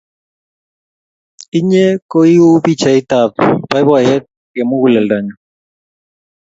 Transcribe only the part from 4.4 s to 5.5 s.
eng' muguleldanyu.